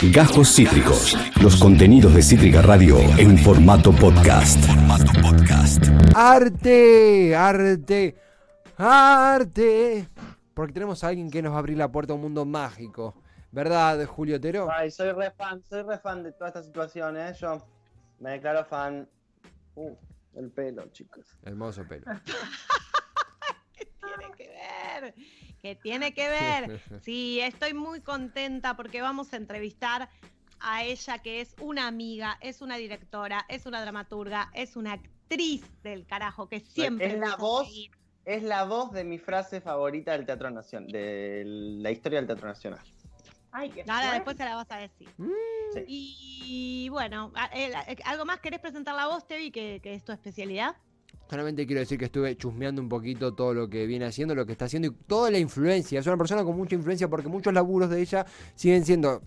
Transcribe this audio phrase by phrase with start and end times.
[0.00, 1.16] Gajos Cítricos.
[1.42, 4.56] Los contenidos de Cítrica Radio en formato podcast.
[6.14, 8.16] Arte, arte,
[8.76, 10.08] arte.
[10.54, 13.20] Porque tenemos a alguien que nos va a abrir la puerta a un mundo mágico.
[13.50, 14.68] ¿Verdad, Julio Otero?
[14.70, 17.34] Ay, soy re fan, soy re fan de toda esta situación, ¿eh?
[17.40, 17.60] Yo
[18.20, 19.08] me declaro fan.
[19.74, 19.96] Uh,
[20.36, 21.26] el pelo, chicos.
[21.42, 22.06] Hermoso pelo.
[23.72, 25.14] ¿Qué tiene que ver?
[25.60, 26.80] ¿Qué tiene que ver?
[27.02, 30.08] Sí, estoy muy contenta porque vamos a entrevistar
[30.60, 35.64] a ella que es una amiga, es una directora, es una dramaturga, es una actriz
[35.82, 37.68] del carajo que siempre es la voz,
[38.24, 42.48] es la voz de mi frase favorita del Teatro Nacional, de la historia del Teatro
[42.48, 42.80] Nacional.
[43.50, 45.08] Ay, qué Ahora después se la vas a decir.
[45.16, 45.30] Mm.
[45.72, 45.84] Sí.
[45.86, 50.12] Y bueno, eh, eh, ¿algo más querés presentar la voz, Tevi, que, que es tu
[50.12, 50.76] especialidad?
[51.28, 54.52] Solamente quiero decir que estuve chusmeando un poquito todo lo que viene haciendo, lo que
[54.52, 56.00] está haciendo y toda la influencia.
[56.00, 59.22] Es una persona con mucha influencia porque muchos laburos de ella siguen siendo,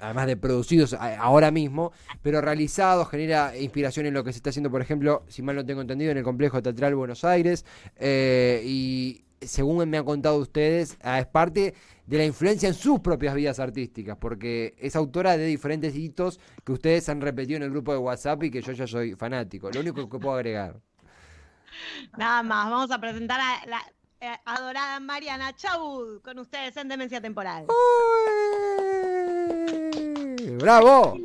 [0.00, 1.92] además de producidos a- ahora mismo,
[2.22, 5.66] pero realizados, genera inspiración en lo que se está haciendo, por ejemplo, si mal no
[5.66, 7.64] tengo entendido, en el Complejo Teatral Buenos Aires.
[7.98, 11.74] eh, y según me han contado ustedes, ah, es parte
[12.06, 16.72] de la influencia en sus propias vidas artísticas, porque es autora de diferentes hitos que
[16.72, 19.70] ustedes han repetido en el grupo de WhatsApp y que yo ya soy fanático.
[19.70, 20.80] Lo único que puedo agregar.
[22.16, 23.80] Nada más, vamos a presentar a la
[24.20, 27.66] eh, adorada Mariana Chaud con ustedes en Demencia Temporal.
[29.20, 30.56] ¡Uy!
[30.58, 31.18] ¡Bravo!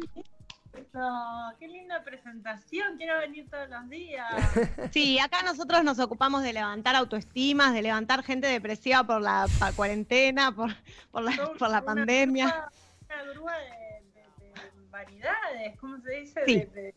[0.93, 4.25] No, qué linda presentación, quiero venir todos los días.
[4.93, 9.73] Sí, acá nosotros nos ocupamos de levantar autoestimas, de levantar gente depresiva por la pa-
[9.73, 10.71] cuarentena, por,
[11.11, 12.45] por la, Son por la una pandemia.
[12.47, 12.71] grúa-
[13.09, 13.65] Una grúa de,
[14.13, 14.53] de- de
[14.89, 16.41] vanidades, ¿cómo se dice?
[16.45, 16.55] Sí.
[16.59, 16.95] De- de-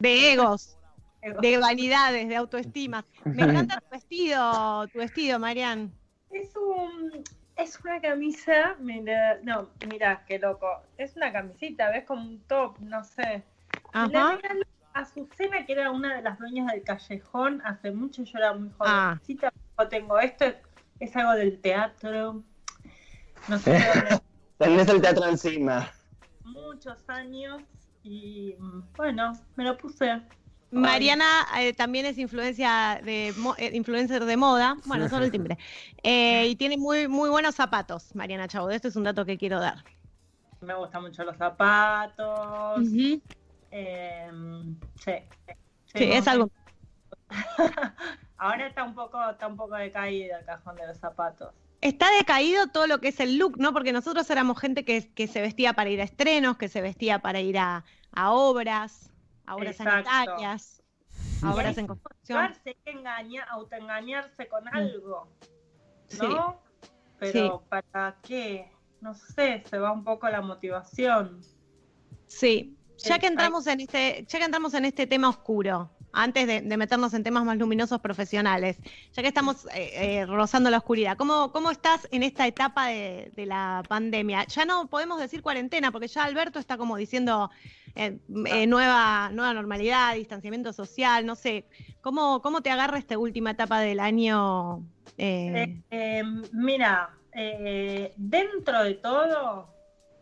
[0.00, 0.75] De egos, ego.
[1.34, 3.04] De vanidades, de autoestimas.
[3.24, 5.92] Me encanta tu vestido, tu vestido, Marian.
[6.30, 7.24] Es un
[7.56, 10.68] es una camisa, mira, no, mira, qué loco.
[10.98, 13.42] Es una camisita, ves como un top, no sé.
[13.94, 14.36] Ajá.
[14.36, 18.52] regalé a Azucena, que era una de las dueñas del callejón, hace mucho yo era
[18.52, 19.14] muy Ah.
[19.16, 19.50] jovencita.
[19.78, 20.44] Yo tengo esto,
[21.00, 22.42] es algo del teatro.
[23.48, 23.78] No sé
[24.58, 25.90] Tenés el teatro encima.
[26.44, 27.62] muchos años
[28.02, 30.20] y mm, bueno, me lo puse.
[30.70, 35.58] Mariana eh, también es influencia de mo- eh, influencer de moda, bueno, solo el timbre.
[36.02, 38.70] Eh, y tiene muy muy buenos zapatos, Mariana Chaud.
[38.70, 39.82] Esto es un dato que quiero dar.
[40.60, 42.82] Me gustan mucho los zapatos.
[43.72, 44.30] Eh,
[45.04, 45.12] sí,
[45.86, 46.50] Sí, es algo.
[48.38, 51.50] Ahora está un poco, está un poco decaído el cajón de los zapatos.
[51.80, 53.72] Está decaído todo lo que es el look, ¿no?
[53.72, 57.18] Porque nosotros éramos gente que, que se vestía para ir a estrenos, que se vestía
[57.20, 59.10] para ir a, a obras,
[59.46, 60.10] a obras Exacto.
[60.10, 60.82] sanitarias,
[61.42, 62.38] a obras hay en construcción.
[62.64, 65.28] Hay que engaña, autoengañarse con algo,
[66.08, 66.18] Sí.
[66.28, 66.60] ¿no?
[67.18, 68.70] Pero ¿para qué?
[69.00, 71.40] No sé, se va un poco la motivación.
[72.26, 76.46] Sí, ya Sí, que entramos en este, ya que entramos en este tema oscuro, antes
[76.46, 78.78] de, de meternos en temas más luminosos profesionales,
[79.12, 83.32] ya que estamos eh, eh, rozando la oscuridad, ¿cómo, cómo estás en esta etapa de,
[83.34, 84.44] de la pandemia?
[84.46, 87.50] Ya no podemos decir cuarentena, porque ya Alberto está como diciendo
[87.94, 91.64] eh, eh, nueva, nueva normalidad, distanciamiento social, no sé.
[92.02, 94.82] ¿Cómo, cómo te agarra esta última etapa del año?
[96.52, 97.10] mira,
[98.16, 99.74] dentro de todo,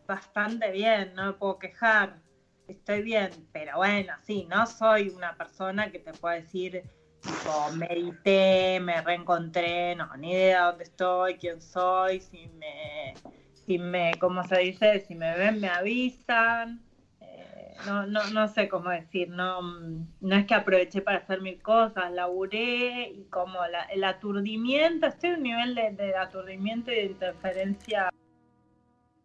[0.07, 2.24] bastante bien, no me puedo quejar,
[2.69, 6.83] estoy bien, pero bueno, sí, no soy una persona que te pueda decir,
[7.21, 13.15] tipo, medité, me reencontré, no, ni idea dónde estoy, quién soy, si me,
[13.55, 15.01] si me, ¿cómo se dice?
[15.01, 16.81] Si me ven, me avisan.
[17.21, 17.51] Eh,
[17.87, 21.61] No, no, no sé cómo decir, no, mm, no es que aproveché para hacer mil
[21.61, 26.95] cosas, laburé y como la- el aturdimiento, estoy en un nivel de, de aturdimiento y
[26.97, 28.09] de interferencia,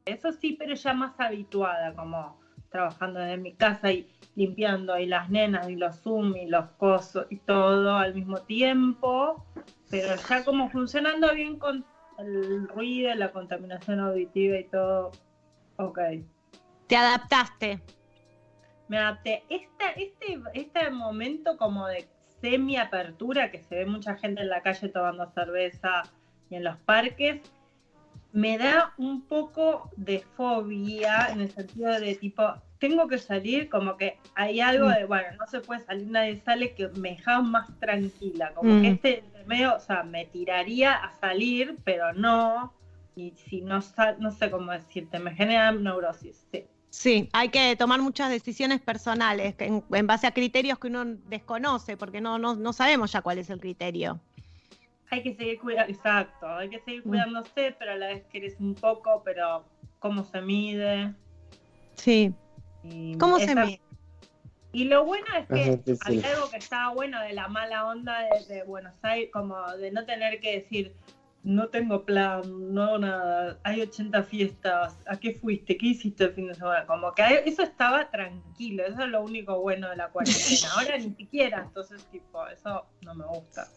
[0.05, 2.39] eso sí, pero ya más habituada, como
[2.69, 7.25] trabajando desde mi casa y limpiando y las nenas y los Zoom y los cosos
[7.30, 9.46] y todo al mismo tiempo,
[9.90, 11.85] pero ya como funcionando bien con
[12.19, 15.12] el ruido, la contaminación auditiva y todo,
[15.78, 16.00] ok.
[16.88, 17.82] te adaptaste.
[18.88, 19.43] me adapté.
[19.49, 22.08] Esta, este, este momento como de
[22.41, 26.03] semi-apertura, que se ve mucha gente en la calle tomando cerveza
[26.49, 27.41] y en los parques,
[28.31, 32.43] me da un poco de fobia en el sentido de tipo,
[32.79, 36.76] tengo que salir, como que hay algo de, bueno, no se puede salir, nadie sale,
[36.76, 38.53] que me deja más tranquila.
[38.53, 38.81] Como Mm.
[38.81, 42.73] que este medio, o sea, me tiraría a salir, pero no.
[43.16, 46.66] Y si no sal, no sé cómo decirte, me genera neurosis, sí.
[46.91, 51.97] Sí, hay que tomar muchas decisiones personales en, en base a criterios que uno desconoce,
[51.97, 54.20] porque no, no, no sabemos ya cuál es el criterio.
[55.11, 57.09] Hay que seguir cuidando, exacto, hay que seguir Mm.
[57.09, 59.66] cuidándose, pero a la vez querés un poco, pero
[60.00, 61.14] cómo se mide.
[61.96, 62.34] Sí.
[62.84, 63.82] Y ¿Cómo se me.?
[64.72, 68.20] Y lo bueno es que Es hay algo que estaba bueno de la mala onda
[68.22, 70.96] de, de Buenos Aires, como de no tener que decir,
[71.41, 72.41] no tengo plan,
[72.73, 75.76] no hago nada, hay 80 fiestas, ¿a qué fuiste?
[75.76, 76.85] ¿Qué hiciste el fin de semana?
[76.85, 80.38] Como que hay- eso estaba tranquilo, eso es lo único bueno de la cuarentena.
[80.78, 83.67] Ahora ni siquiera, entonces tipo, eso no me gusta.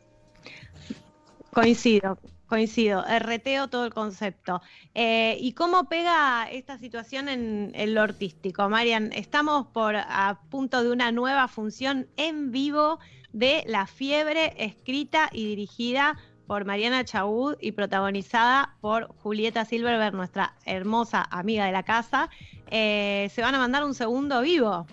[1.52, 3.04] Coincido, coincido.
[3.06, 4.62] Erreteo todo el concepto.
[4.94, 8.70] Eh, ¿Y cómo pega esta situación en, en lo artístico?
[8.70, 12.98] Marian, estamos por a punto de una nueva función en vivo
[13.34, 16.16] de La Fiebre, escrita y dirigida
[16.46, 22.30] por Mariana Chaud y protagonizada por Julieta Silverberg, nuestra hermosa amiga de la casa.
[22.70, 24.86] Eh, se van a mandar un segundo vivo.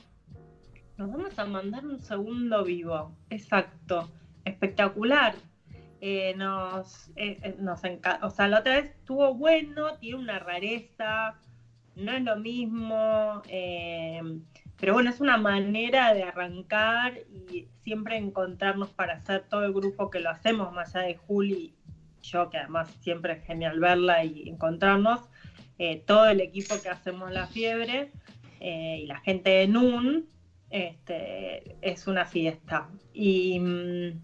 [0.98, 4.12] Nos vamos a mandar un segundo vivo, exacto,
[4.44, 5.36] espectacular.
[6.02, 10.40] Eh, nos, eh, eh, nos enca- o sea, la otra vez estuvo bueno, tiene una
[10.40, 11.36] rareza,
[11.96, 13.42] no es lo mismo,
[14.80, 17.18] pero bueno, es una manera de arrancar
[17.52, 21.74] y siempre encontrarnos para hacer todo el grupo que lo hacemos, más allá de Juli
[22.22, 25.20] yo, que además siempre es genial verla y encontrarnos,
[26.06, 28.12] todo el equipo que hacemos La Fiebre
[28.62, 30.26] y la gente de NUN,
[30.70, 32.88] este, es una fiesta.
[33.14, 34.22] Y, mm,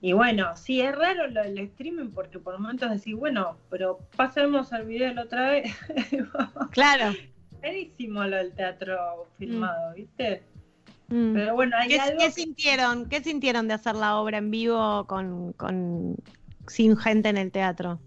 [0.00, 4.72] y bueno, sí, es raro lo del streaming porque por momentos decís, bueno, pero pasemos
[4.72, 5.74] al video la otra vez.
[6.70, 7.12] Claro.
[7.62, 10.42] Rarísimo lo del teatro filmado, ¿viste?
[11.08, 11.32] Mm.
[11.34, 12.18] Pero bueno, hay ¿Qué, algo...
[12.18, 13.08] qué que- sintieron?
[13.08, 16.16] ¿Qué sintieron de hacer la obra en vivo con, con-
[16.66, 17.98] sin gente en el teatro?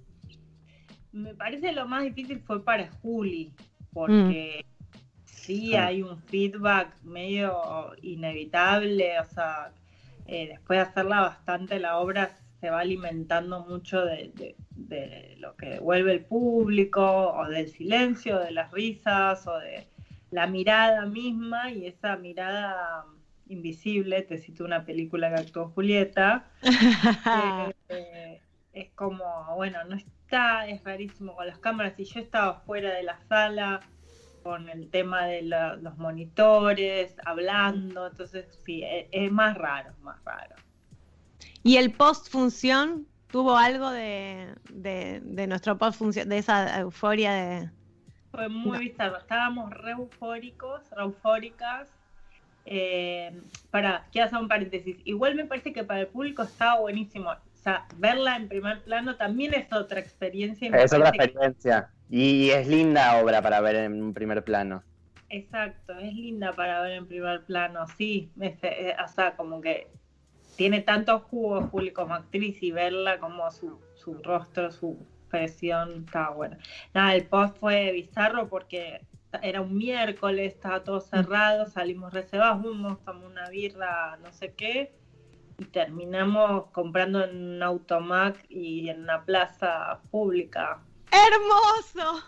[1.11, 3.51] Me parece lo más difícil fue para Juli,
[3.91, 4.63] porque
[5.25, 5.87] sí Ah.
[5.87, 9.71] hay un feedback medio inevitable, o sea,
[10.31, 15.55] eh, después de hacerla bastante, la obra se va alimentando mucho de, de- de lo
[15.55, 17.01] que devuelve el público,
[17.33, 19.87] o del silencio, de las risas, o de
[20.31, 23.05] la mirada misma, y esa mirada
[23.47, 28.41] invisible, te cito una película que actuó Julieta, eh, eh,
[28.73, 29.23] es como,
[29.55, 31.99] bueno, no está, es rarísimo con las cámaras.
[31.99, 33.79] Y yo estaba fuera de la sala
[34.49, 40.17] con el tema de la- los monitores, hablando, entonces sí, es, es más raro, más
[40.25, 40.55] raro.
[41.61, 47.31] ¿Y el post función tuvo algo de, de, de nuestro post función, de esa euforia
[47.33, 47.69] de...
[48.31, 51.87] Fue muy bizarro, estábamos re eufóricos, re eufóricas.
[52.65, 53.31] Eh,
[53.69, 54.97] para, quiero hacer un paréntesis.
[55.05, 57.29] Igual me parece que para el público estaba buenísimo.
[57.29, 60.69] O sea, verla en primer plano también es otra experiencia.
[60.69, 61.91] Es otra experiencia.
[62.09, 64.83] Y es linda obra para ver en primer plano.
[65.29, 68.31] Exacto, es linda para ver en primer plano, sí.
[68.39, 69.91] Este, o sea, como que
[70.55, 76.31] tiene tanto jugo Juli como actriz y verla como su, su rostro, su expresión, estaba
[76.31, 76.57] buena.
[76.93, 79.01] Nada, el post fue bizarro porque
[79.43, 84.91] era un miércoles, estaba todo cerrado, salimos reservados, fuimos, tomamos una birra, no sé qué,
[85.59, 90.81] y terminamos comprando en un automac y en una plaza pública.
[91.11, 92.23] ¡Hermoso!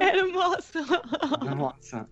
[0.00, 1.02] ¡Hermoso!
[1.46, 2.08] Hermosa.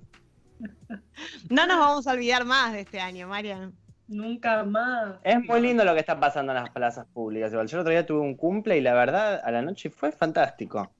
[1.49, 3.75] No nos vamos a olvidar más de este año, Marian.
[4.09, 5.17] Nunca más.
[5.23, 7.53] Es muy lindo lo que está pasando en las plazas públicas.
[7.53, 10.11] Igual, yo el otro día tuve un cumple y la verdad, a la noche fue
[10.11, 10.91] fantástico.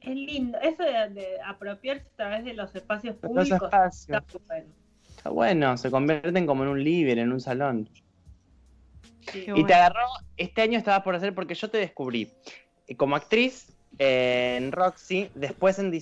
[0.00, 4.22] Es lindo, eso de, de apropiarse a través de los espacios Los públicos espacios.
[4.26, 4.74] está bueno.
[5.10, 7.90] Está bueno, se convierten como en un living, en un salón.
[9.32, 9.66] Qué Y bueno.
[9.66, 10.06] te agarró,
[10.36, 12.32] este año estabas por hacer, porque yo te descubrí
[12.86, 15.92] eh, como actriz eh, en Roxy, después en,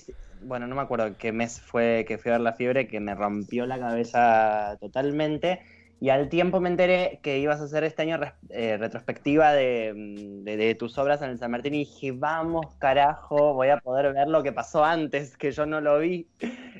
[0.41, 3.15] bueno, no me acuerdo qué mes fue que fui a ver La Fiebre, que me
[3.15, 5.61] rompió la cabeza totalmente,
[5.99, 10.43] y al tiempo me enteré que ibas a hacer este año eh, retrospectiva de, mm,
[10.43, 14.13] de- de tus obras en el San Martín, y dije, vamos carajo, voy a poder
[14.13, 16.27] ver lo que pasó antes, que yo no lo vi,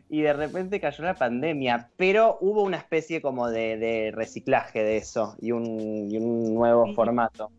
[0.10, 4.98] y de repente cayó la pandemia, pero hubo una especie como de, de reciclaje de
[4.98, 6.94] eso, y un, y un nuevo Sí.
[6.94, 7.50] formato.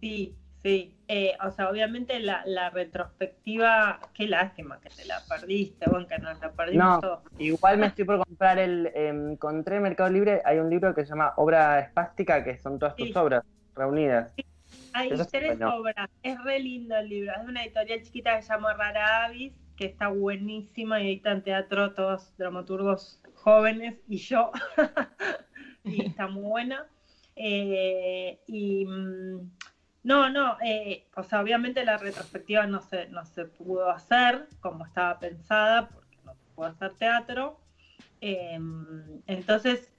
[0.00, 0.34] Sí,
[0.66, 0.92] sí.
[1.08, 6.18] Eh, o sea, obviamente la, la retrospectiva, qué lástima que te la perdiste, bueno, que
[6.18, 7.00] nos la perdimos No.
[7.00, 7.20] todos.
[7.38, 8.90] Igual me estoy por comprar el.
[8.94, 12.78] em, encontré en Mercado Libre, hay un libro que se llama Obra Espástica, que son
[12.78, 13.14] todas tus Sí.
[13.16, 13.44] obras
[13.76, 14.34] reunidas.
[14.94, 18.36] Hay Eso está tres obras, es re lindo el libro, es de una editorial chiquita
[18.36, 24.16] que se llama Rara Avis, que está buenísima y editan teatro todos dramaturgos jóvenes y
[24.16, 24.50] yo,
[25.84, 26.86] y está muy buena.
[27.36, 29.50] Eh, y mm,
[30.06, 34.86] no, no, eh, o sea, obviamente la retrospectiva no se, no se pudo hacer como
[34.86, 37.58] estaba pensada, porque no se pudo hacer teatro.
[38.20, 38.56] Eh,
[39.26, 39.90] entonces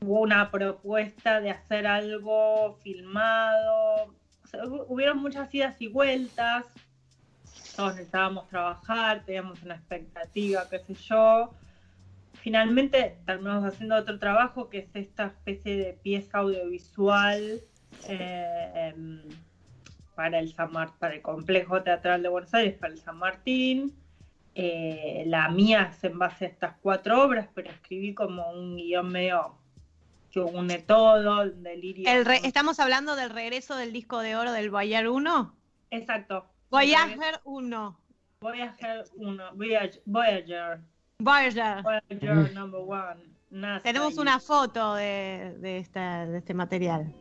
[0.00, 4.14] hubo una propuesta de hacer algo filmado,
[4.88, 6.64] hubieron muchas idas y vueltas,
[7.76, 11.52] todos necesitábamos trabajar, teníamos una expectativa, qué sé yo.
[12.32, 17.60] Finalmente terminamos haciendo otro trabajo que es esta especie de pieza audiovisual
[18.08, 18.94] eh,
[20.14, 23.94] para, el San Mar- para el Complejo Teatral de Buenos Aires, para el San Martín.
[24.54, 29.08] Eh, la mía es en base a estas cuatro obras, pero escribí como un guion
[29.10, 29.56] medio
[30.30, 32.08] que une todo, el delirio.
[32.08, 35.54] El re- estamos hablando del regreso del disco de oro del Voyager 1.
[35.90, 36.46] Exacto.
[36.70, 38.00] Voyager 1.
[38.40, 40.80] Voyager 1, Voyager, Voyager,
[41.18, 41.82] Voyager.
[41.82, 43.22] Voyager number one.
[43.50, 47.14] NASA Tenemos y- una foto de, de, esta- de este material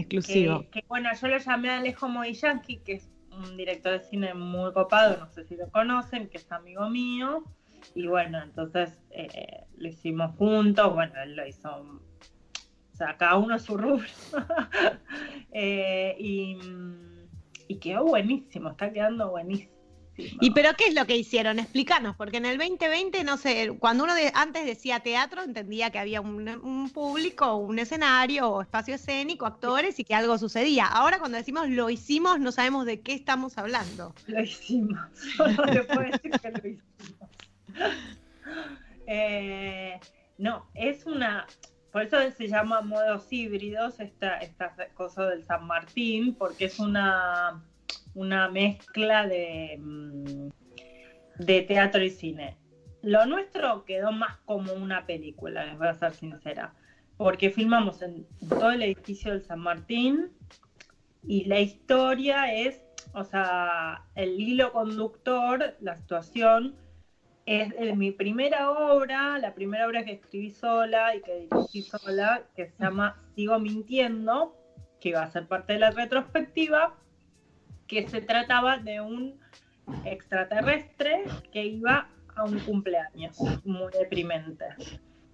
[0.00, 0.64] exclusivo.
[0.70, 4.72] Que, bueno, yo lo llamé a Alejo Movillanqui, que es un director de cine muy
[4.72, 7.44] copado, no sé si lo conocen, que es amigo mío.
[7.94, 13.58] Y bueno, entonces eh, lo hicimos juntos, bueno, él lo hizo, o sea, cada uno
[13.58, 14.06] su rubro.
[15.52, 19.79] Eh, y quedó buenísimo, está quedando buenísimo.
[20.40, 21.58] ¿Y pero qué es lo que hicieron?
[21.58, 26.20] Explícanos, porque en el 2020, no sé, cuando uno antes decía teatro, entendía que había
[26.20, 30.86] un, público, un escenario, espacio escénico, actores y que algo sucedía.
[30.86, 34.14] Ahora cuando decimos lo hicimos, no sabemos de qué estamos hablando.
[34.26, 35.00] Lo hicimos.
[35.36, 37.30] Solo le puedo decir que lo hicimos.
[39.06, 39.98] Eh,
[40.38, 41.46] no, es una.
[41.92, 47.60] Por eso se llama modos híbridos esta, esta cosa del San Martín, porque es una,
[48.14, 50.48] una mezcla de, mm,
[51.38, 52.56] de teatro y cine.
[53.02, 56.74] Lo nuestro quedó más como una película, les voy a ser sincera,
[57.16, 60.30] porque filmamos en todo el edificio del San Martín
[61.22, 66.76] y la historia es o sea, el hilo conductor, la situación,
[67.46, 72.42] es de mi primera obra, la primera obra que escribí sola y que dirigí sola,
[72.54, 74.56] que se llama Sigo Mintiendo,
[75.00, 76.94] que va a ser parte de la retrospectiva,
[77.90, 79.36] que se trataba de un
[80.04, 84.64] extraterrestre que iba a un cumpleaños muy deprimente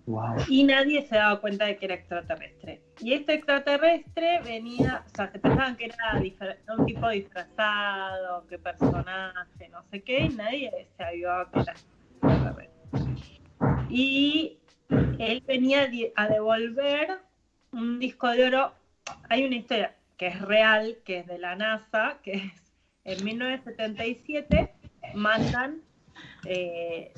[0.07, 0.37] Wow.
[0.49, 2.81] y nadie se daba cuenta de que era extraterrestre.
[3.01, 6.23] Y este extraterrestre venía, o sea, se pensaban que era
[6.79, 12.71] un tipo disfrazado, que personaje, no sé qué, y nadie se avivaba que era extraterrestre.
[13.91, 14.59] Y
[15.19, 17.19] él venía a devolver
[17.73, 18.75] un disco de oro.
[19.29, 22.53] Hay una historia que es real, que es de la NASA, que es
[23.05, 24.73] en 1977
[25.15, 25.81] mandan
[26.45, 27.13] eh,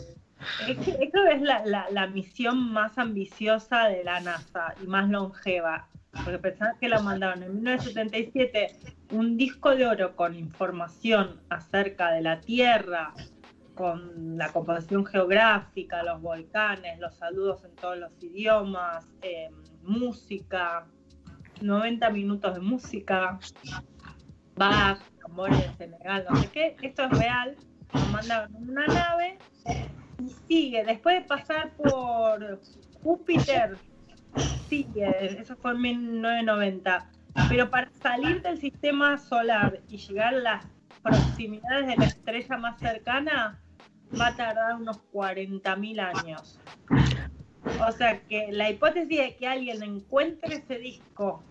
[0.68, 4.86] es que creo que es la, la- la misión más ambiciosa de la NASA y
[4.86, 5.88] más longeva.
[6.24, 8.68] Porque pensaban que la mandaron en 1977
[9.12, 13.14] un disco de oro con información acerca de la Tierra,
[13.74, 19.50] con la composición geográfica, los volcanes, los saludos en todos los idiomas, eh,
[19.82, 20.86] música,
[21.62, 23.38] 90 minutos de música,
[24.56, 26.76] Bach, tambores de Senegal, no sé qué.
[26.82, 27.56] Esto es real.
[27.94, 29.38] En una nave
[30.18, 32.60] y sigue, después de pasar por
[33.02, 33.76] Júpiter,
[34.68, 37.10] sigue, eso fue en 1990,
[37.48, 40.66] pero para salir del sistema solar y llegar a las
[41.02, 43.60] proximidades de la estrella más cercana,
[44.20, 46.60] va a tardar unos 40.000 años.
[47.86, 51.42] O sea que la hipótesis de que alguien encuentre ese disco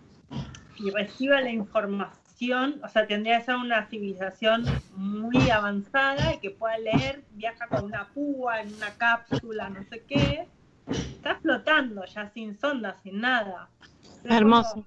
[0.76, 6.50] y reciba la información, o sea, tendría que ser una civilización muy avanzada y que
[6.50, 10.46] pueda leer, viaja con una púa en una cápsula, no sé qué.
[10.88, 13.68] Está flotando ya sin sonda, sin nada.
[14.24, 14.84] Es Hermoso.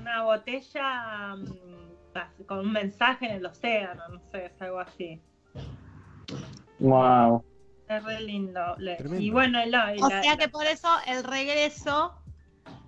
[0.00, 5.20] Una botella mm, con un mensaje en el océano, no sé, es algo así.
[6.78, 7.44] Wow.
[7.88, 8.74] Es re lindo.
[8.78, 9.22] Le- Tremendo.
[9.24, 9.60] Y bueno,
[10.02, 12.14] O sea que por eso el regreso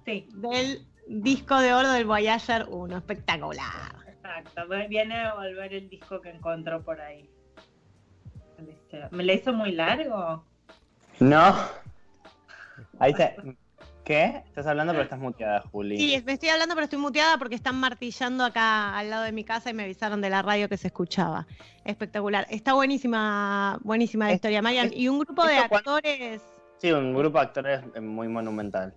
[0.04, 2.96] sí, del disco de oro del Voyager 1.
[2.98, 3.94] Espectacular.
[4.08, 4.62] exacto.
[4.88, 7.30] Viene a volver el disco que encontró por ahí.
[8.58, 10.44] Este, ¿Me la hizo muy largo?
[11.20, 11.54] No.
[12.98, 13.36] Ahí se...
[14.08, 14.42] ¿Qué?
[14.46, 15.98] Estás hablando pero estás muteada, Juli.
[15.98, 19.44] Sí, me estoy hablando, pero estoy muteada porque están martillando acá al lado de mi
[19.44, 21.46] casa y me avisaron de la radio que se escuchaba.
[21.84, 22.46] Espectacular.
[22.48, 24.86] Está buenísima, buenísima la Es- historia, Marian.
[24.86, 26.40] es- Y un grupo de ¿esto cuándo- actores.
[26.78, 28.94] Sí, un grupo de actores muy monumental.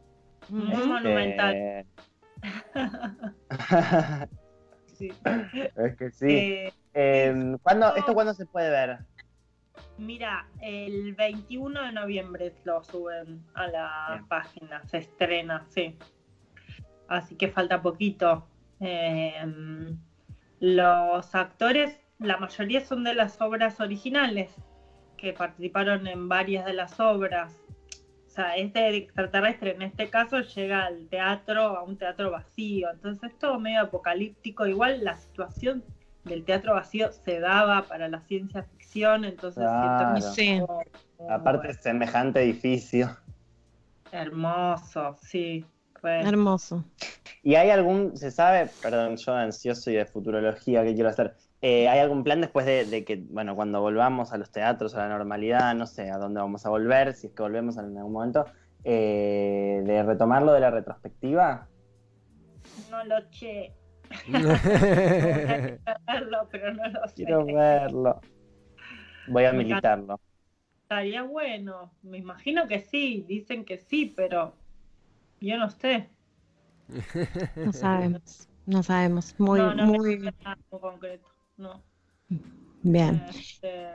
[0.47, 0.87] Muy Ujú.
[0.87, 1.85] monumental.
[4.97, 5.11] Sí.
[5.75, 6.25] es que sí.
[6.29, 8.99] Eh, Eh, ¿cuándo- ¿Esto cuándo se puede ver?
[9.97, 14.27] Mira, el 21 de noviembre lo suben a la Bien.
[14.27, 15.97] página, se estrena, sí.
[17.07, 18.47] Así que falta poquito.
[18.79, 19.33] Eh,
[20.59, 24.51] los actores, la mayoría son de las obras originales,
[25.17, 27.53] que participaron en varias de las obras.
[28.27, 32.89] O sea, este extraterrestre en este caso llega al teatro, a un teatro vacío.
[32.91, 34.65] Entonces es todo medio apocalíptico.
[34.65, 35.83] Igual la situación
[36.23, 40.21] del teatro vacío se daba para la ciencia ficción, entonces Claro.
[40.21, 40.49] Sí.
[40.51, 40.83] estuvo
[41.19, 43.15] muy Aparte, semejante edificio.
[44.11, 45.65] hermoso, sí.
[46.01, 46.21] re.
[46.21, 46.83] Hermoso.
[47.43, 51.87] ¿Y hay algún, se sabe, perdón, yo ansioso y de futurología que quiero hacer, eh,
[51.87, 55.09] ¿hay algún plan después de, de que, bueno, cuando volvamos a los teatros, a la
[55.09, 58.45] normalidad, no sé a dónde vamos a volver, si es que volvemos en algún momento,
[58.83, 61.67] eh, de retomarlo de la retrospectiva?
[62.89, 63.73] No lo che.
[66.07, 67.13] Verlo, pero no lo sé.
[67.15, 68.19] Quiero verlo.
[69.27, 70.19] Voy a militarlo.
[70.83, 71.91] Estaría bueno.
[72.01, 73.23] Me imagino que sí.
[73.27, 74.55] Dicen que sí, pero
[75.39, 76.09] yo no sé.
[77.55, 78.47] No sabemos.
[78.65, 79.35] No sabemos.
[79.39, 81.27] Muy, no, no muy me nada muy concreto.
[81.57, 81.81] No.
[82.81, 83.23] bien.
[83.29, 83.87] Este,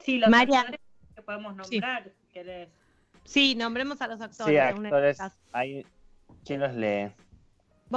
[0.00, 0.80] sí, los María- actores
[1.14, 1.78] que podemos Sí.
[1.80, 2.68] nombrar, si querés.
[3.24, 4.52] Sí, nombremos a los actores.
[4.52, 5.18] Sí, actores,
[5.52, 5.86] hay...
[6.44, 7.12] ¿quién los lee?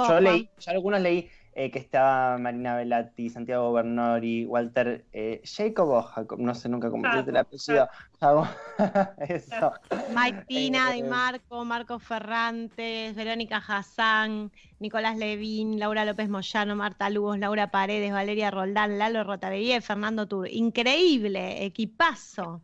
[0.02, 0.24] Yo Juan.
[0.24, 6.02] leí, yo algunos leí eh, que estaba Marina Velati, Santiago Bernori, Walter eh, Jacob o
[6.02, 7.88] Jacob, no sé nunca cómo se dice el apellido.
[9.28, 9.72] Eso.
[10.14, 17.08] Mike Tina, Di Eh, Marco, Marcos Ferrantes, Verónica Hassan, Nicolás Levín, Laura López Moyano, Marta
[17.08, 20.48] Lugos, Laura Paredes, Valeria Roldán, Lalo Rotavería y Fernando Tur.
[20.50, 22.60] Increíble, equipazo.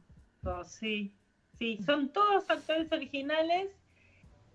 [0.67, 1.17] Sí,
[1.59, 3.69] sí, son todos actores originales,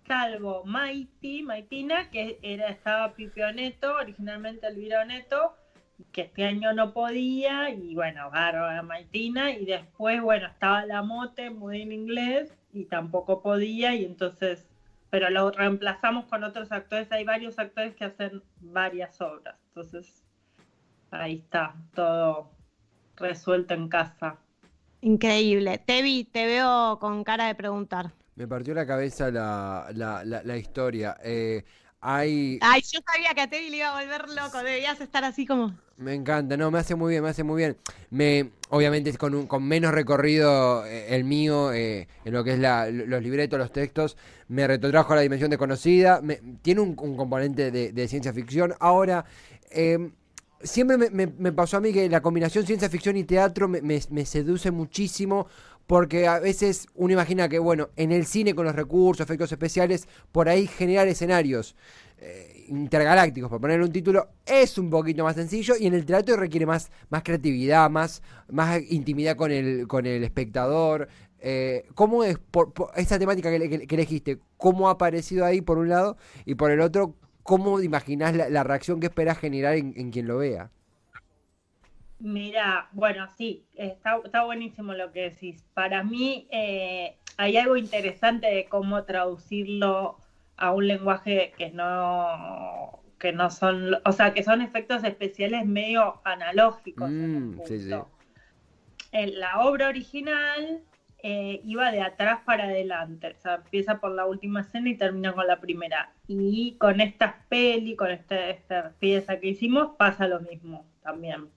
[0.08, 5.54] salvo Maiti, Maitina, que era, estaba Pipio Neto, originalmente Elvira Neto,
[6.12, 11.50] que este año no podía, y bueno, bárbara Maitina, y después, bueno, estaba La Mote,
[11.50, 14.66] muy en inglés, y tampoco podía, y entonces,
[15.10, 20.24] pero lo reemplazamos con otros actores, hay varios actores que hacen varias obras, entonces
[21.10, 22.50] ahí está, todo
[23.16, 24.38] resuelto en casa.
[25.00, 25.78] Increíble.
[25.78, 28.12] Tevi, te veo con cara de preguntar.
[28.38, 31.16] Me partió la cabeza la, la, la, la historia.
[31.24, 31.64] Eh,
[32.00, 34.62] hay, Ay, yo sabía que a Tevi le iba a volver loco.
[34.62, 35.74] Debías estar así como.
[35.96, 37.76] Me encanta, no, me hace muy bien, me hace muy bien.
[38.10, 42.52] Me, obviamente es con, un, con menos recorrido eh, el mío eh, en lo que
[42.52, 46.94] es la, los libretos, los textos, me retrotrajo a la dimensión desconocida, me- tiene un,
[47.00, 48.72] un componente de, de ciencia ficción.
[48.78, 49.24] Ahora,
[49.72, 50.10] eh,
[50.62, 54.00] siempre me, me- me pasó a mí que la combinación ciencia ficción y teatro me,
[54.26, 55.46] seduce muchísimo
[55.86, 60.06] porque a veces uno imagina que, bueno, en el cine con los recursos, efectos especiales,
[60.32, 61.74] por ahí generar escenarios
[62.18, 66.36] eh, intergalácticos, por ponerle un título, es un poquito más sencillo y en el teatro
[66.36, 71.08] requiere más, más creatividad, más, más intimidad con el, con el espectador.
[71.40, 72.72] Eh, ¿Cómo es por,
[73.18, 74.40] temática que elegiste?
[74.56, 76.16] ¿Cómo ha aparecido ahí por un lado?
[76.44, 77.14] Y por el otro,
[77.48, 80.70] ¿cómo imaginás la, la reacción que esperás generar en, en quien lo vea?
[82.18, 85.64] Mira, bueno, sí, está, está buenísimo lo que decís.
[85.72, 90.18] Para mí eh, hay algo interesante de cómo traducirlo
[90.58, 96.20] a un lenguaje que no, que no son, o sea, que son efectos especiales medio
[96.24, 97.08] analógicos.
[97.08, 97.94] en Mm, sí, sí.
[99.12, 100.82] En la obra original
[101.22, 105.32] eh, iba de atrás para adelante, o sea, empieza por la última escena y termina
[105.32, 106.12] con la primera.
[106.28, 111.48] Y con estas peli, con esta, esta pieza que hicimos, pasa lo mismo también.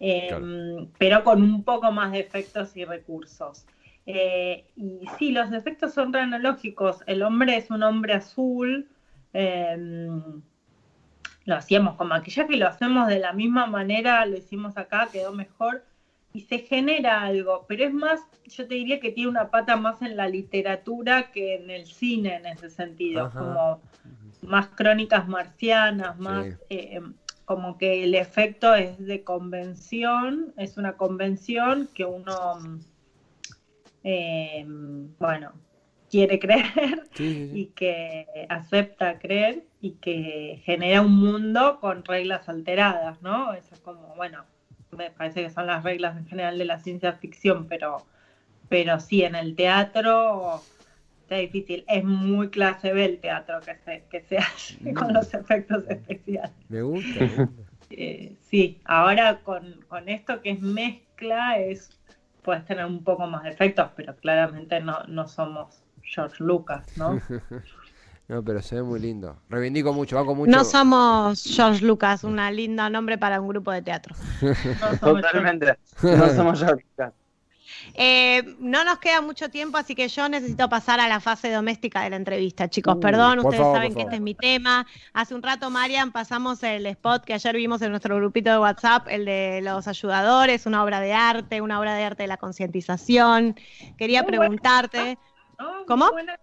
[0.00, 0.88] Eh, Claro.
[0.98, 3.66] Pero con un poco más de efectos y recursos.
[4.04, 7.02] Eh, y sí, los efectos son re analógicos.
[7.06, 8.88] El hombre es un hombre azul.
[9.32, 10.10] eh,
[11.44, 15.32] lo hacíamos con maquillaje y lo hacemos de la misma manera, lo hicimos acá, quedó
[15.32, 15.84] mejor
[16.34, 20.00] y se genera algo, pero es más, yo te diría que tiene una pata más
[20.02, 23.38] en la literatura que en el cine en ese sentido, Ajá.
[23.38, 23.80] como
[24.42, 26.54] más crónicas marcianas, más Sí.
[26.70, 27.00] eh,
[27.44, 32.58] como que el efecto es de convención, es una convención que uno,
[34.04, 34.64] eh,
[35.18, 35.52] bueno,
[36.10, 37.50] quiere creer sí.
[37.54, 43.52] y que acepta creer y que genera un mundo con reglas alteradas, ¿no?
[43.52, 44.44] Eso es como, bueno,
[44.96, 48.06] me parece que son las reglas en general de la ciencia ficción, pero,
[48.68, 50.62] pero sí, en el teatro
[51.22, 51.84] está difícil.
[51.88, 56.52] Es muy clase B el teatro que se, que se hace con los efectos especiales.
[56.68, 57.20] Me gusta.
[57.20, 57.62] me gusta.
[57.94, 61.90] Eh, sí, ahora con, con esto que es mezcla, es
[62.42, 67.20] puedes tener un poco más de efectos, pero claramente no, no somos George Lucas, ¿no?
[68.28, 69.36] No, pero se ve muy lindo.
[69.48, 70.50] Reivindico mucho, banco mucho.
[70.50, 74.14] No somos George Lucas, un lindo nombre para un grupo de teatro.
[74.40, 75.78] No somos Totalmente.
[76.02, 77.12] No somos George Lucas.
[77.94, 82.02] Eh, no nos queda mucho tiempo, así que yo necesito pasar a la fase doméstica
[82.02, 82.96] de la entrevista, chicos.
[82.96, 84.06] Uh, Perdón, ustedes favor, saben que favor.
[84.06, 84.86] este es mi tema.
[85.12, 89.06] Hace un rato, Marian, pasamos el spot que ayer vimos en nuestro grupito de WhatsApp,
[89.08, 93.56] el de los ayudadores, una obra de arte, una obra de arte de la concientización.
[93.98, 95.18] Quería Muy preguntarte.
[95.58, 95.84] ¿no?
[95.86, 96.06] ¿Cómo?
[96.06, 96.36] Muy buena,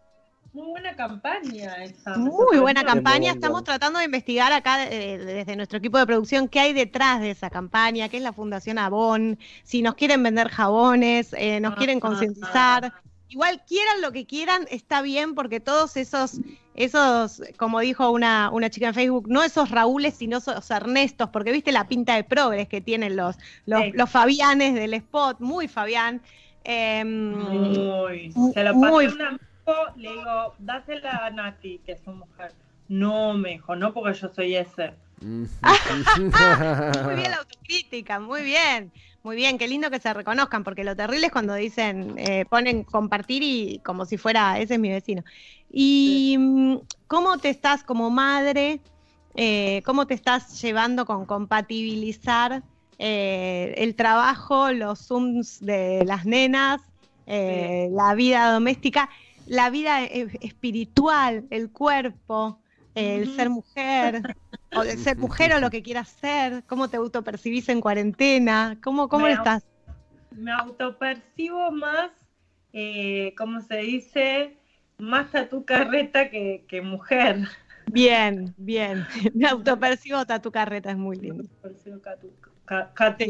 [0.53, 2.17] muy buena campaña esa.
[2.17, 3.31] Muy buena campaña.
[3.31, 7.31] Estamos tratando de investigar acá eh, desde nuestro equipo de producción qué hay detrás de
[7.31, 11.97] esa campaña, qué es la Fundación Avon, si nos quieren vender jabones, eh, nos quieren
[11.97, 12.01] Ah.
[12.01, 12.93] concientizar.
[13.31, 16.39] Igual quieran lo que quieran, está bien, porque todos esos,
[16.73, 21.51] esos, como dijo una, una chica en Facebook, no esos Raúles, sino esos Ernestos, porque
[21.51, 23.91] viste la pinta de progres que tienen los, los, Sí.
[23.93, 26.21] los Fabianes del spot, muy Fabián.
[26.63, 27.33] Em.
[27.37, 29.43] Mu- Se lo pasé muy- a un amigo,
[29.95, 32.53] le digo, dásela a Nati, que es su mujer.
[32.87, 34.93] No, me dijo, no porque yo soy ese.
[35.21, 35.49] Muy
[37.15, 41.27] bien la autocrítica, muy bien, muy bien, qué lindo que se reconozcan, porque lo terrible
[41.27, 45.23] es cuando dicen, eh, ponen compartir y como si fuera, ese es mi vecino.
[45.69, 46.77] ¿Y mm,
[47.07, 48.79] cómo te estás como madre,
[49.35, 52.63] eh, cómo te estás llevando con compatibilizar
[52.97, 56.81] eh, el trabajo, los Zooms de las nenas,
[57.27, 59.07] la vida doméstica,
[59.49, 62.61] la vida eh, espiritual, el cuerpo?
[62.95, 64.21] el ser mujer,
[64.75, 69.07] o de ser mujer o lo que quieras ser, cómo te autopercibís en cuarentena, cómo,
[69.07, 69.63] cómo Me estás.
[70.31, 72.11] Me autopercibo más,
[72.73, 74.57] eh, ¿cómo se dice?
[74.97, 77.47] Más a tu carreta que, que mujer.
[77.85, 79.05] Bien, bien.
[79.33, 81.43] Me autopercibo tu carreta, es muy lindo.
[81.61, 82.33] Percibo catu-
[82.65, 83.25] ca- catu.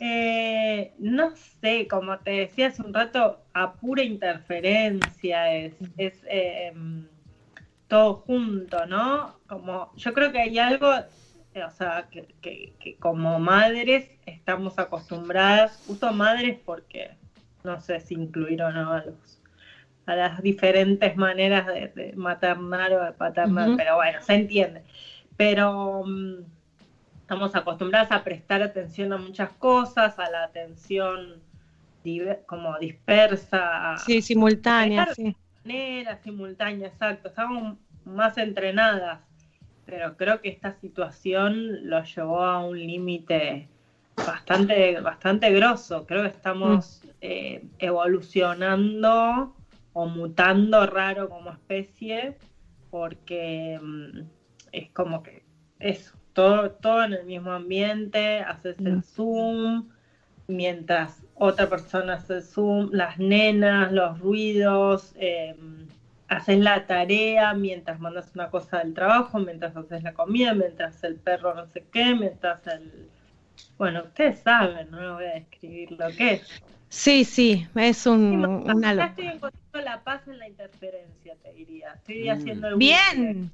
[0.00, 6.68] Eh, no sé, como te decía hace un rato, a pura interferencia es, es eh,
[6.68, 7.06] em,
[7.88, 9.40] todo junto, ¿no?
[9.48, 10.88] Como yo creo que hay algo,
[11.54, 17.16] eh, o sea, que, que- que como madres estamos acostumbradas, uso madres porque
[17.64, 19.42] no sé si incluir o no a los
[20.06, 23.76] a las diferentes maneras de, de maternar o de paternar, Ujú.
[23.76, 24.84] pero bueno, se entiende.
[25.36, 26.44] Pero mm,
[27.30, 31.40] estamos acostumbradas a prestar atención a muchas cosas, a la atención
[32.04, 35.14] diver- como dispersa, Sí, simultánea, Claro.
[35.14, 35.36] sí.
[35.64, 37.28] manera simultánea, exacto.
[37.28, 39.20] Estamos más entrenadas,
[39.86, 43.68] pero creo que esta situación lo llevó a un límite
[44.16, 46.04] bastante, bastante grosso.
[46.08, 49.54] Creo que estamos eh, evolucionando
[49.92, 52.36] o mutando raro como especie,
[52.90, 54.18] porque mm,
[54.72, 55.44] es como que
[55.78, 59.88] eso, todo, todo en el mismo ambiente, haces el Zoom,
[60.48, 65.54] mientras otra persona hace el Zoom, las nenas, los ruidos, eh,
[66.28, 71.16] haces la tarea mientras mandas una cosa del trabajo, mientras haces la comida, mientras el
[71.16, 73.08] perro no sé qué, mientras el...
[73.76, 76.62] Bueno, ustedes saben, no voy a describir lo que es.
[76.88, 79.06] Sí, sí, es un, Sí, una locura.
[79.06, 81.92] estoy encontrando la paz en la interferencia, te diría.
[81.94, 82.76] Estoy haciendo el.
[82.76, 83.50] Bien,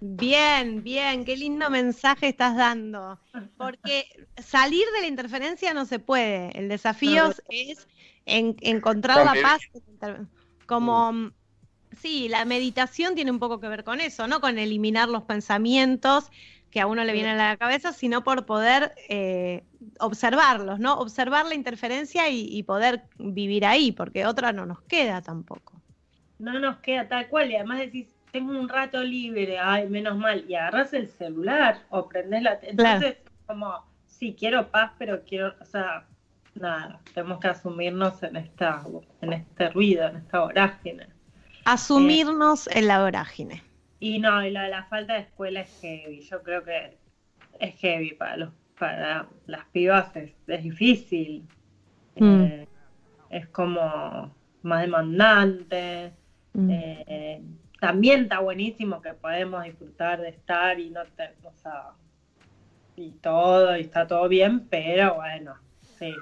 [0.00, 3.20] bien, bien, qué lindo mensaje estás dando.
[3.56, 4.04] Porque
[4.36, 6.56] salir de la interferencia no se puede.
[6.58, 7.88] El desafío es
[8.26, 9.60] en- encontrar la paz.
[10.66, 11.32] Como,
[11.92, 16.30] sí, la meditación tiene un poco que ver con eso, no con eliminar los pensamientos
[16.70, 19.64] que a uno le vienen a la cabeza, sino por poder eh,
[20.00, 20.98] observarlos, ¿no?
[20.98, 25.82] Observar la interferencia y, y poder vivir ahí, porque otra no nos queda tampoco.
[26.38, 27.50] no nos queda tal cual.
[27.50, 30.44] Y además decís, tengo un rato libre, ay, menos mal.
[30.46, 32.58] Y agarras el celular o prendés la.
[32.58, 32.70] Claro.
[32.70, 36.06] Entonces, como, sí, quiero paz, pero quiero, o sea,
[36.54, 38.84] nada, tenemos que asumirnos en esta,
[39.22, 41.06] en este ruido, en esta vorágine.
[41.64, 43.62] Asumirnos en la vorágine.
[44.00, 46.20] Y no, y la, la falta de escuela es heavy.
[46.20, 46.98] Yo creo que
[47.58, 51.48] es heavy para los, para las pibas, es, es difícil.
[52.16, 52.42] Mm.
[52.42, 52.68] Eh,
[53.30, 56.12] es como más demandante.
[56.52, 56.70] Mm.
[56.70, 57.42] Eh,
[57.86, 61.90] también está buenísimo que podemos disfrutar de estar y no te, o sea,
[62.96, 65.56] y todo, y está todo bien, pero bueno,
[65.98, 66.14] sí.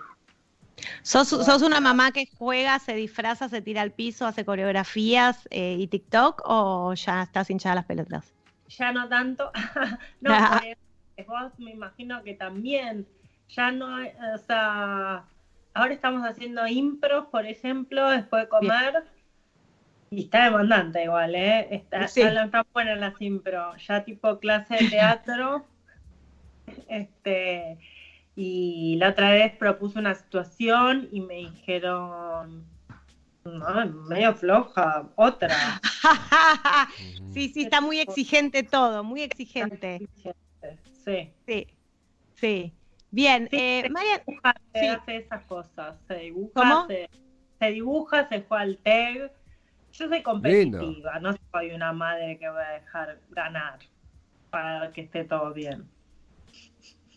[1.03, 5.77] ¿Sos, sos una mamá que juega, se disfraza, se tira al piso, hace coreografías eh,
[5.79, 8.33] y TikTok o ya estás hinchada las pelotas?
[8.69, 9.53] Ya no tanto.
[10.21, 10.77] no, porque
[11.29, 13.07] vos me imagino que también,
[13.49, 15.25] ya no, hay- o sea,
[15.75, 19.05] ahora estamos haciendo impros, por ejemplo, después de comer.
[20.17, 21.67] Y está demandante igual, ¿eh?
[21.71, 22.21] Está, Sí.
[22.23, 25.67] están, están buenas las impro, ya tipo clase de teatro.
[26.89, 27.79] este,
[28.37, 32.65] y la otra vez propuse una situación y me dijeron,
[33.45, 35.81] no, medio floja, otra.
[37.33, 40.07] sí, sí, está muy exigente todo, muy exigente.
[41.05, 41.33] Sí.
[41.47, 41.67] Sí,
[42.35, 42.73] sí.
[43.11, 44.87] Bien, Sí, eh, se Marian, dibuja, se sí.
[44.87, 45.97] hace esas cosas.
[46.09, 46.87] Se dibuja, ¿Cómo?
[46.87, 47.11] Se,
[47.59, 49.31] se dibuja, se juega al TEG.
[49.99, 53.79] Yo soy competitiva, no soy una madre que voy a dejar ganar
[54.51, 55.85] para que esté todo bien.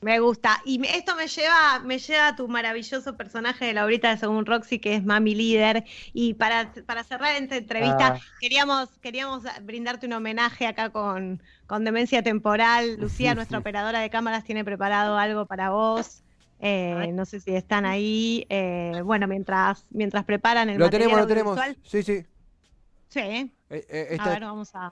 [0.01, 0.61] Me gusta.
[0.63, 4.17] Y me- esto me lleva, me lleva a tu maravilloso personaje de la horita de
[4.17, 5.85] Según Roxy, que es Mami Líder.
[6.13, 8.19] Y para, para cerrar esta entrevista, Ah.
[8.39, 12.97] queríamos, queríamos brindarte un homenaje acá con, con Demencia Temporal.
[12.99, 16.21] Lucía, nuestra operadora de cámaras, tiene preparado algo para vos.
[16.59, 18.45] Eh, no sé si están ahí.
[18.49, 21.77] Eh, bueno, mientras, mientras preparan el Lo material tenemos, lo tenemos.
[21.83, 22.23] Sí, sí.
[23.09, 23.19] Sí.
[23.69, 24.91] Eh, eh, A ver, vamos a.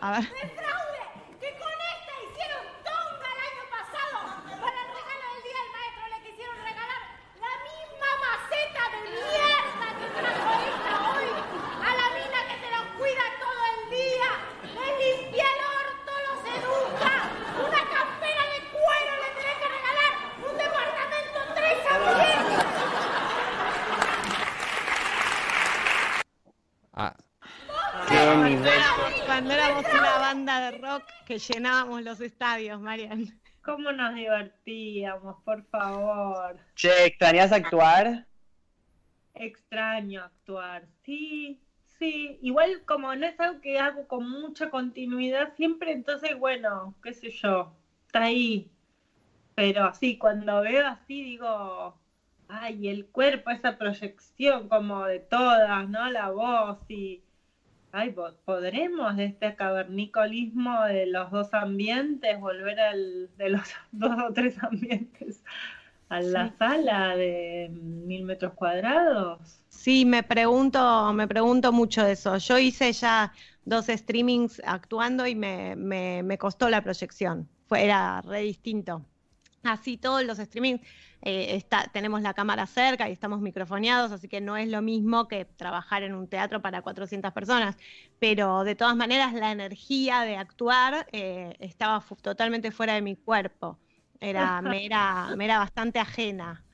[0.00, 0.28] A ver.
[0.28, 4.16] que con esta hicieron tonga el año pasado.
[4.44, 7.02] Para el regalo del Día del Maestro le quisieron regalar
[7.40, 11.28] la misma maceta de mierda que trajo esta hoy.
[11.82, 14.30] A la mina que te los cuida todo el día.
[14.76, 17.14] Les limpia el orto, los educa.
[17.64, 20.12] Una campera de cuero le tenés que regalar.
[20.46, 22.66] Un departamento tres ambientes.
[26.94, 27.14] Ah,
[28.08, 28.80] Qué nivel.
[29.38, 33.40] Cuando éramos una banda de rock que llenábamos los estadios, Marian.
[33.62, 36.56] ¿Cómo nos divertíamos, por favor?
[36.74, 38.26] Che, ¿extrañas actuar?
[39.34, 41.60] Extraño actuar, sí,
[42.00, 42.40] sí.
[42.42, 47.30] Igual como no es algo que hago con mucha continuidad siempre, entonces bueno, qué sé
[47.30, 47.72] yo,
[48.06, 48.68] está ahí.
[49.54, 51.96] Pero así, cuando veo así digo,
[52.48, 56.10] ay, el cuerpo, esa proyección como de todas, ¿no?
[56.10, 57.22] La voz y,
[57.92, 64.16] ay, po- ¿podremos de este cavernicolismo de los dos ambientes volver al, de los dos
[64.28, 65.42] o tres ambientes
[66.08, 69.62] a la sala de mil metros cuadrados?
[69.68, 72.36] Sí, me pregunto, me pregunto mucho de eso.
[72.38, 73.32] Yo hice ya
[73.64, 77.48] dos streamings actuando y me, me, me costó la proyección.
[77.66, 79.04] Fue, era re distinto.
[79.62, 80.80] Así todos los streamings,
[81.22, 85.28] eh, está, tenemos la cámara cerca y estamos microfoneados, así que no es lo mismo
[85.28, 87.76] que trabajar en un teatro para 400 personas.
[88.18, 93.16] Pero de todas maneras, la energía de actuar eh, estaba fu- totalmente fuera de mi
[93.16, 93.80] cuerpo.
[94.20, 96.64] Era, me, era, me era bastante ajena.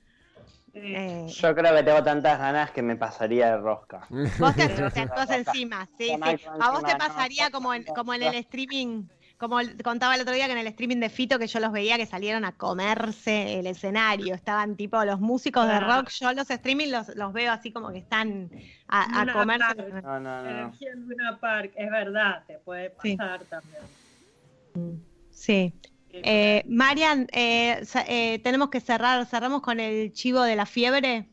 [0.74, 4.06] Eh, Yo creo que tengo tantas ganas que me pasaría de rosca.
[4.36, 6.36] Vos te, te actúas encima, sí, sí.
[6.58, 10.46] A vos te pasaría como en, como en el streaming, como contaba el otro día
[10.46, 13.66] que en el streaming de Fito que yo los veía que salieron a comerse el
[13.66, 17.90] escenario, estaban tipo los músicos de rock, yo los streaming los, los veo así como
[17.92, 18.50] que están
[18.88, 19.74] a, a comerse.
[19.74, 20.04] Park.
[20.04, 20.48] No, no, no.
[20.50, 23.16] Energía en Luna Park, es verdad, te puede Sí.
[23.16, 25.04] pasar también.
[25.30, 25.72] Sí.
[26.12, 31.28] Eh, Marian, eh, eh, tenemos que cerrar, cerramos con el chivo de la fiebre.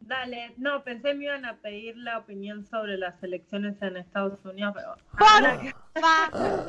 [0.00, 4.74] Dale, no, pensé me iban a pedir la opinión sobre las elecciones en Estados Unidos,
[4.74, 4.96] pero
[5.92, 6.02] Por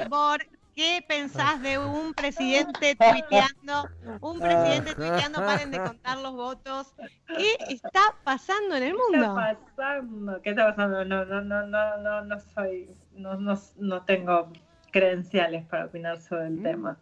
[0.10, 0.39] favor,
[0.75, 3.89] ¿qué pensás de un presidente tuiteando?
[4.21, 6.93] Un presidente tuiteando, paren de contar los votos.
[7.33, 9.25] ¿Qué está pasando en el ¿qué mundo?
[9.27, 10.41] está pasando?
[10.41, 11.05] ¿Qué está pasando?
[11.05, 14.51] No, no, no, no, no, no soy, no, no, no tengo
[14.91, 16.97] credenciales para opinar sobre el tema.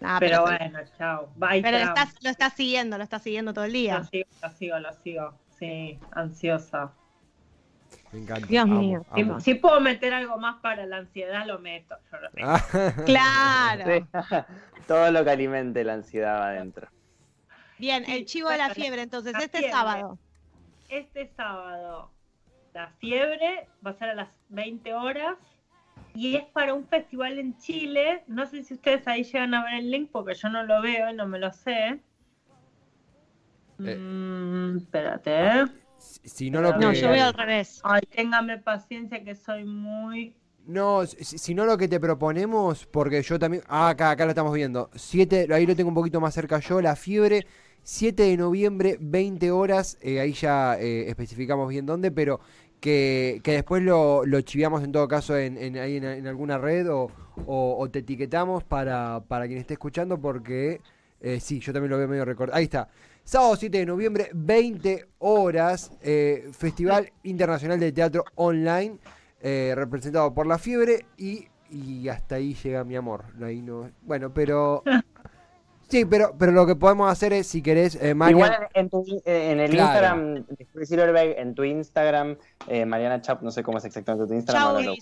[0.00, 1.32] Ah, pero pero bueno, chao.
[1.36, 1.98] Bye, pero lo Trump.
[1.98, 4.04] estás, lo estás siguiendo, lo estás siguiendo todo el Lo día.
[4.04, 5.40] sigo, lo sigo, lo sigo.
[5.58, 6.92] Sí, ansiosa.
[8.12, 8.46] Me encanta.
[8.46, 9.40] Dios amo, mío, Si, amo.
[9.40, 11.96] si puedo meter algo más para la ansiedad, lo meto.
[12.12, 12.48] Yo lo meto.
[12.48, 13.84] Ah, Claro.
[13.92, 14.06] Sí.
[14.86, 16.88] Todo lo que alimente la ansiedad va adentro.
[17.78, 19.72] Bien, Sí, el chivo de la la- fiebre, entonces, la este fiebre.
[19.72, 20.18] sábado.
[20.88, 22.10] Este sábado,
[22.72, 25.36] la fiebre va a ser a las 20 horas
[26.14, 28.22] y es para un festival en Chile.
[28.28, 31.10] No sé si ustedes ahí llegan a ver el link porque yo no lo veo
[31.10, 31.98] y no me lo sé.
[33.80, 33.96] Eh.
[33.96, 35.64] Mm, espérate,
[36.22, 36.28] ¿eh?
[36.28, 36.78] si si no lo que...
[36.80, 37.80] No, yo veo al revés.
[37.84, 40.36] Ay, téngame paciencia que soy muy...
[40.66, 43.62] No, si, si no lo que te proponemos, porque yo también...
[43.68, 44.90] Ah, acá, acá lo estamos viendo.
[44.96, 46.80] Siete, ahí lo tengo un poquito más cerca yo.
[46.80, 47.46] La fiebre,
[47.84, 49.96] 7 de noviembre, 20 horas.
[50.00, 52.40] eh, ahí ya eh, especificamos bien dónde, pero
[52.80, 56.58] que, que después lo, lo chiviamos en todo caso en, en, ahí en, en alguna
[56.58, 57.12] red o,
[57.46, 60.80] o- o te etiquetamos para, para quien esté escuchando, porque
[61.20, 62.56] eh, sí, yo también lo veo medio recordado.
[62.56, 62.88] Ahí está.
[63.24, 68.98] Sábado 7 de noviembre, 20 horas, eh, Festival Internacional de Teatro Online,
[69.40, 73.24] eh, representado por La Fiebre y, y hasta ahí llega mi amor.
[73.42, 74.82] Ahí no, bueno, pero...
[75.88, 78.38] Sí, pero, pero lo que podemos hacer es, si querés, eh, Marian...
[78.40, 80.16] Igual en, tu- eh, en el Claro.
[80.26, 84.82] Instagram en tu Instagram, eh, Mariana Chap, no sé cómo es exactamente tu Instagram.
[84.84, 84.96] Chau,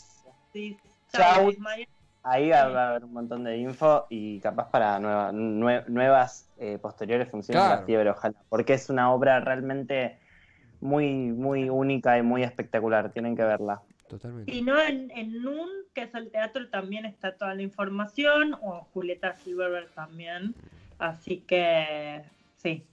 [1.11, 1.45] Chau.
[1.47, 1.87] Luis María.
[2.27, 6.51] Ahí va, va a haber un montón de info y capaz para nueva- nue- nuevas
[6.57, 8.35] eh, posteriores funciones de la fiebre, ojalá.
[8.49, 10.19] Porque es una obra realmente
[10.81, 13.13] muy, muy única y muy espectacular.
[13.13, 13.83] Tienen que verla.
[14.09, 14.53] Totalmente.
[14.53, 18.85] Si no, en, en NUN, que es el teatro, también está toda la información, o
[18.93, 20.55] Julieta Silverberg también.
[20.99, 22.25] Así que,
[22.57, 22.87] sí,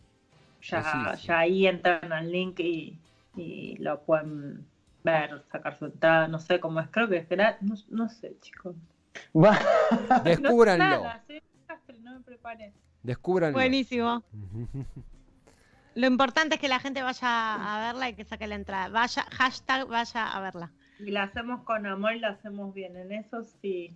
[0.62, 3.00] ya, ya ahí entran al link y,
[3.36, 4.66] y lo pueden
[5.04, 8.38] ver, sacar su entrada, no sé cómo es, creo que es gratis, no, no sé,
[8.40, 8.76] chicos.
[9.34, 10.84] No Descúbranlo.
[10.84, 12.74] nada, soy un desastre, no me preparé.
[13.04, 13.54] Descubran.
[13.54, 14.24] Buenísimo.
[15.96, 18.88] Lo importante es que la gente vaya a verla y que saque la entrada.
[18.90, 20.72] Vaya, hashtag vaya a verla.
[21.00, 22.96] Y la hacemos con amor y la hacemos bien.
[22.96, 23.94] En eso sí.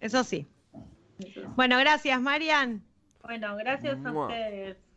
[0.00, 0.46] Eso sí.
[1.18, 1.42] Eso.
[1.56, 2.82] Bueno, gracias, Marian.
[3.22, 4.76] Bueno, gracias a ustedes.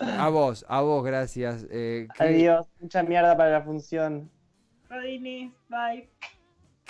[0.00, 1.66] A vos, a vos, gracias.
[1.70, 4.30] Eh, Adiós, mucha mierda para la función.
[4.88, 6.08] Rodinis, bye.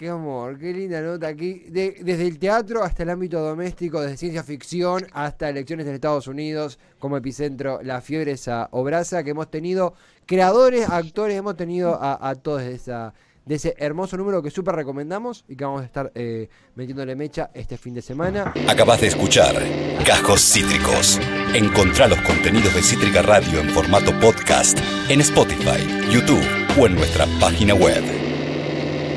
[0.01, 1.67] Qué amor, qué linda nota aquí.
[1.69, 6.27] De- desde el teatro hasta el ámbito doméstico, desde ciencia ficción hasta elecciones en Estados
[6.27, 9.93] Unidos, como epicentro, la fiebre esa obraza que hemos tenido,
[10.25, 13.13] creadores, actores, hemos tenido a, todos de, esa,
[13.45, 17.51] de ese hermoso número que súper recomendamos y que vamos a estar eh, metiéndole mecha
[17.53, 18.55] este fin de semana.
[18.69, 19.55] Acabas de escuchar
[20.07, 21.21] Cajos Cítricos.
[21.55, 24.79] Encontrá los contenidos de Cítrica Radio en formato podcast
[25.11, 26.43] en Spotify, YouTube
[26.81, 28.20] o en nuestra página web.